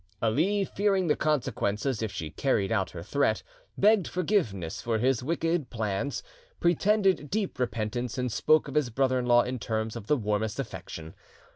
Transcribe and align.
Ali, 0.19 0.65
fearing 0.65 1.05
the 1.05 1.15
consequences 1.15 2.01
if 2.01 2.11
she 2.11 2.31
carried 2.31 2.71
out 2.71 2.89
her 2.89 3.03
threat, 3.03 3.43
begged 3.77 4.07
forgiveness 4.07 4.81
for 4.81 4.97
his 4.97 5.21
wicked 5.21 5.69
plans, 5.69 6.23
pretended 6.59 7.29
deep 7.29 7.59
repentance, 7.59 8.17
and 8.17 8.31
spoke 8.31 8.67
of 8.67 8.73
his 8.73 8.89
brother 8.89 9.19
in 9.19 9.27
law 9.27 9.43
in 9.43 9.59
terms 9.59 9.95
of 9.95 10.07
the 10.07 10.17
warmest 10.17 10.59
affection. 10.59 11.13